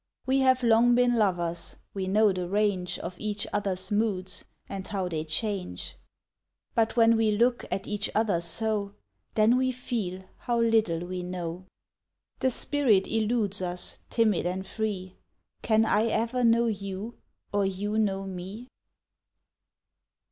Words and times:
We 0.25 0.39
have 0.39 0.63
long 0.63 0.95
been 0.95 1.15
lovers, 1.15 1.75
We 1.93 2.07
know 2.07 2.33
the 2.33 2.49
range 2.49 2.97
Of 2.97 3.19
each 3.19 3.45
other's 3.53 3.91
moods 3.91 4.45
And 4.67 4.87
how 4.87 5.07
they 5.07 5.23
change; 5.23 5.95
But 6.73 6.95
when 6.97 7.15
we 7.15 7.29
look 7.29 7.65
At 7.71 7.85
each 7.85 8.09
other 8.15 8.41
so 8.41 8.95
Then 9.35 9.57
we 9.57 9.71
feel 9.71 10.23
How 10.39 10.59
little 10.59 11.05
we 11.05 11.21
know; 11.21 11.67
The 12.39 12.49
spirit 12.49 13.05
eludes 13.05 13.61
us, 13.61 13.99
Timid 14.09 14.47
and 14.47 14.65
free 14.65 15.17
Can 15.61 15.85
I 15.85 16.07
ever 16.07 16.43
know 16.43 16.65
you 16.65 17.13
Or 17.53 17.63
you 17.67 17.99
know 17.99 18.23
me? 18.25 18.69